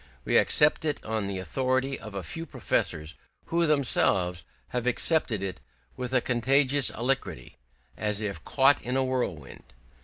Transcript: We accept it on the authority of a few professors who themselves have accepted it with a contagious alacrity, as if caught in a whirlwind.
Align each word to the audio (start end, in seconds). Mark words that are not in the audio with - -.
We 0.25 0.35
accept 0.37 0.83
it 0.83 0.97
on 1.05 1.27
the 1.27 1.37
authority 1.37 1.99
of 1.99 2.15
a 2.15 2.23
few 2.23 2.47
professors 2.47 3.13
who 3.45 3.67
themselves 3.67 4.43
have 4.69 4.87
accepted 4.87 5.43
it 5.43 5.59
with 5.95 6.11
a 6.11 6.21
contagious 6.21 6.89
alacrity, 6.95 7.59
as 7.95 8.19
if 8.19 8.43
caught 8.43 8.81
in 8.81 8.97
a 8.97 9.03
whirlwind. 9.03 9.61